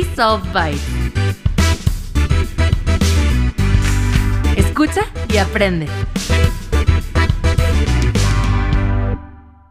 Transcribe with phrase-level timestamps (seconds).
[0.00, 0.80] Soft Bites.
[4.56, 5.86] Escucha y aprende.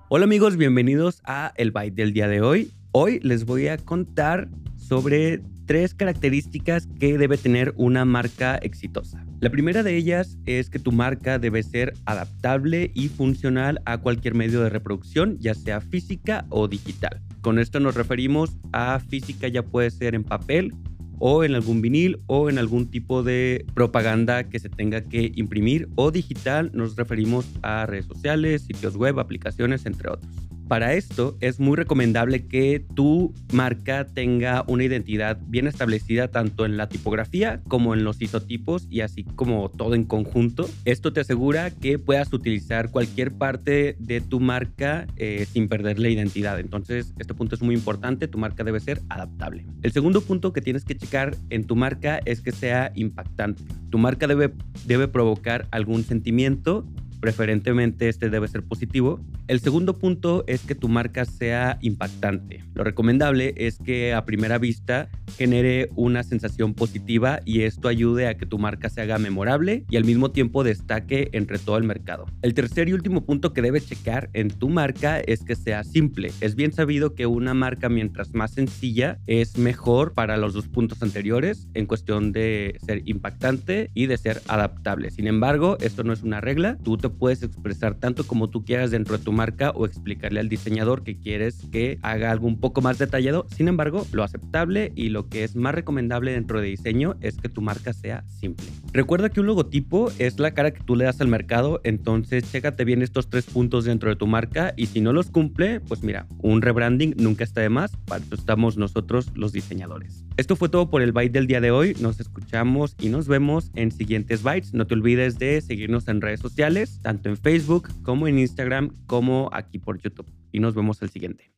[0.10, 2.71] Hola amigos, bienvenidos a El Byte del día de hoy.
[2.91, 9.26] Hoy les voy a contar sobre tres características que debe tener una marca exitosa.
[9.42, 14.36] La primera de ellas es que tu marca debe ser adaptable y funcional a cualquier
[14.36, 17.20] medio de reproducción, ya sea física o digital.
[17.41, 20.76] Con esto nos referimos a física ya puede ser en papel
[21.18, 25.90] o en algún vinil o en algún tipo de propaganda que se tenga que imprimir
[25.96, 30.51] o digital nos referimos a redes sociales, sitios web, aplicaciones, entre otros.
[30.71, 36.77] Para esto es muy recomendable que tu marca tenga una identidad bien establecida tanto en
[36.77, 40.70] la tipografía como en los isotipos y así como todo en conjunto.
[40.85, 46.07] Esto te asegura que puedas utilizar cualquier parte de tu marca eh, sin perder la
[46.07, 46.57] identidad.
[46.57, 48.29] Entonces, este punto es muy importante.
[48.29, 49.65] Tu marca debe ser adaptable.
[49.81, 53.62] El segundo punto que tienes que checar en tu marca es que sea impactante.
[53.90, 54.53] Tu marca debe,
[54.85, 56.87] debe provocar algún sentimiento
[57.22, 59.22] preferentemente este debe ser positivo.
[59.48, 62.66] El segundo punto es que tu marca sea impactante.
[62.74, 68.38] Lo recomendable es que a primera vista genere una sensación positiva y esto ayude a
[68.38, 72.25] que tu marca se haga memorable y al mismo tiempo destaque entre todo el mercado.
[72.41, 76.31] El tercer y último punto que debes checar en tu marca es que sea simple.
[76.41, 81.02] Es bien sabido que una marca mientras más sencilla es mejor para los dos puntos
[81.02, 85.12] anteriores en cuestión de ser impactante y de ser adaptable.
[85.12, 86.78] Sin embargo, esto no es una regla.
[86.84, 90.50] Tú te puedes expresar tanto como tú quieras dentro de tu marca o explicarle al
[90.50, 93.46] diseñador que quieres que haga algo un poco más detallado.
[93.56, 97.47] Sin embargo, lo aceptable y lo que es más recomendable dentro de diseño es que
[97.47, 98.66] tu marca sea simple.
[98.91, 102.86] Recuerda que un logotipo es la cara que tú le das al mercado, entonces chécate
[102.86, 106.25] bien estos tres puntos dentro de tu marca y si no los cumple, pues mira,
[106.40, 110.25] un rebranding nunca está de más, para eso estamos nosotros los diseñadores.
[110.38, 113.70] Esto fue todo por el Byte del día de hoy, nos escuchamos y nos vemos
[113.76, 114.74] en siguientes Bytes.
[114.74, 119.52] No te olvides de seguirnos en redes sociales, tanto en Facebook como en Instagram como
[119.54, 120.26] aquí por YouTube.
[120.52, 121.52] Y nos vemos el siguiente.